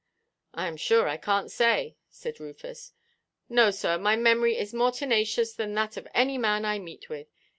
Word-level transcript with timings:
"I 0.55 0.67
am 0.67 0.77
sure 0.77 1.07
I 1.07 1.19
canʼt 1.19 1.51
say," 1.51 1.95
said 2.09 2.39
Rufus. 2.39 2.91
"No, 3.49 3.69
sir, 3.69 3.99
my 3.99 4.15
memory 4.15 4.57
is 4.57 4.73
more 4.73 4.91
tenacious 4.91 5.53
than 5.53 5.75
that 5.75 5.95
of 5.95 6.07
any 6.15 6.39
man 6.39 6.65
I 6.65 6.79
meet 6.79 7.07
with. 7.07 7.27